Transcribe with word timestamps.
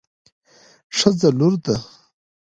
ښځه 0.97 1.29
لور 1.39 1.53
ده 1.63 1.75